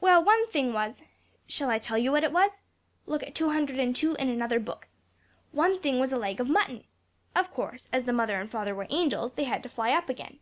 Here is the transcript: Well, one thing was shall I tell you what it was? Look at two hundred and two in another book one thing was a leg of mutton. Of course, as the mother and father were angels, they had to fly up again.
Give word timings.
Well, 0.00 0.24
one 0.24 0.48
thing 0.48 0.72
was 0.72 1.04
shall 1.46 1.70
I 1.70 1.78
tell 1.78 1.96
you 1.96 2.10
what 2.10 2.24
it 2.24 2.32
was? 2.32 2.62
Look 3.06 3.22
at 3.22 3.32
two 3.32 3.50
hundred 3.50 3.78
and 3.78 3.94
two 3.94 4.16
in 4.16 4.28
another 4.28 4.58
book 4.58 4.88
one 5.52 5.78
thing 5.80 6.00
was 6.00 6.12
a 6.12 6.16
leg 6.16 6.40
of 6.40 6.48
mutton. 6.48 6.82
Of 7.36 7.52
course, 7.52 7.86
as 7.92 8.02
the 8.02 8.12
mother 8.12 8.40
and 8.40 8.50
father 8.50 8.74
were 8.74 8.88
angels, 8.90 9.34
they 9.34 9.44
had 9.44 9.62
to 9.62 9.68
fly 9.68 9.92
up 9.92 10.08
again. 10.08 10.40